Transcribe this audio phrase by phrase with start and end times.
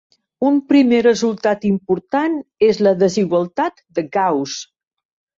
[0.47, 2.37] Un primer resultat important
[2.69, 4.57] és la Desigualtat de Gauss.